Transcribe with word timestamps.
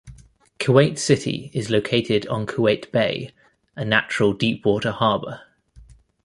Kuwait 0.57 0.97
City 0.97 1.51
is 1.53 1.69
located 1.69 2.25
on 2.25 2.47
Kuwait 2.47 2.91
Bay, 2.91 3.29
a 3.75 3.85
natural 3.85 4.33
deep-water 4.33 4.89
harbor. 4.89 5.41